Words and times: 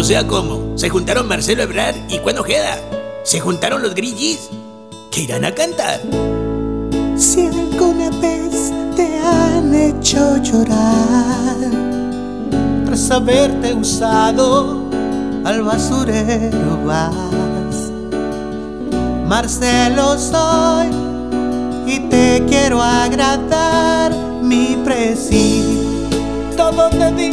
O 0.00 0.02
sea, 0.02 0.26
¿cómo? 0.26 0.78
¿Se 0.78 0.88
juntaron 0.88 1.28
Marcelo 1.28 1.62
Ebrard 1.62 1.94
y 2.08 2.16
Juan 2.20 2.38
Ojeda? 2.38 2.78
¿Se 3.22 3.38
juntaron 3.38 3.82
los 3.82 3.94
grillis? 3.94 4.48
¿Qué 5.10 5.24
irán 5.24 5.44
a 5.44 5.54
cantar? 5.54 6.00
Si 7.18 7.46
alguna 7.46 8.08
vez 8.18 8.72
te 8.96 9.18
han 9.18 9.74
hecho 9.74 10.38
llorar 10.38 11.58
tras 12.86 13.10
haberte 13.10 13.74
usado 13.74 14.84
al 15.44 15.64
basurero 15.64 16.82
vas. 16.86 17.92
Marcelo 19.26 20.18
soy 20.18 20.88
y 21.86 21.98
te 22.08 22.42
quiero 22.48 22.80
agradar 22.80 24.14
mi 24.40 24.80
presi. 24.82 25.62
Todo 26.56 26.88
te 26.88 27.12
di 27.12 27.30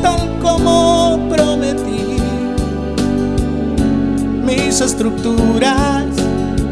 tal 0.00 0.38
como 0.40 0.95
prometí. 1.28 2.16
Mis 4.44 4.80
estructuras 4.80 6.04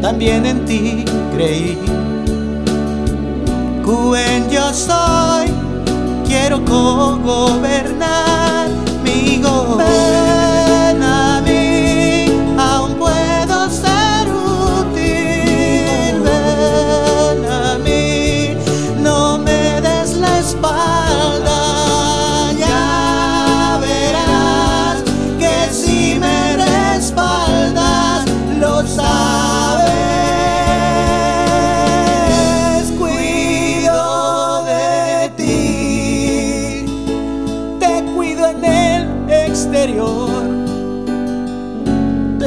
también 0.01 0.45
en 0.45 0.65
ti 0.65 1.05
creí. 1.33 1.77
Cuen 3.83 4.49
yo 4.49 4.73
soy, 4.73 5.47
quiero 6.27 6.63
co-gobernar 6.65 8.24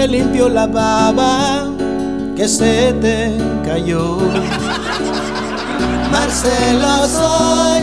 te 0.08 0.16
limpio 0.16 0.48
la 0.48 0.66
baba 0.66 1.66
que 2.36 2.48
se 2.48 2.92
te 2.94 3.36
cayó. 3.64 4.18
Marcelo 6.10 7.06
soy, 7.06 7.82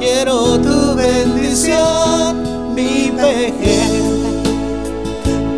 quiero 0.00 0.58
tu 0.58 0.94
bendición, 0.94 2.74
mi 2.74 3.12
peje. 3.16 3.80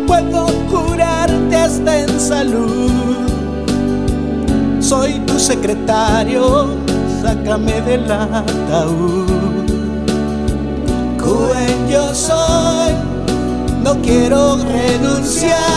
Puedo 0.05 0.47
curarte 0.69 1.55
hasta 1.55 1.99
en 1.99 2.19
salud. 2.19 2.91
Soy 4.79 5.19
tu 5.25 5.39
secretario, 5.39 6.75
sácame 7.21 7.81
del 7.81 8.11
ataúd. 8.11 9.25
Cuen 11.17 11.89
yo 11.89 12.13
soy, 12.13 12.93
no 13.83 13.95
quiero 14.01 14.57
renunciar, 14.57 15.76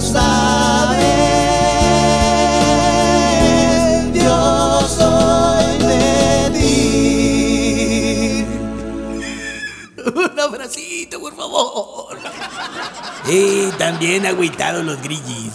lo 0.00 0.06
sabes. 0.06 1.04
Yo 4.14 4.80
soy 4.88 5.78
de. 6.52 7.20
Un 10.14 10.40
abracito, 10.40 11.20
por 11.20 11.36
favor. 11.36 12.18
Y 13.28 13.70
también 13.72 14.26
agüitados 14.26 14.84
los 14.84 15.00
grillis. 15.02 15.52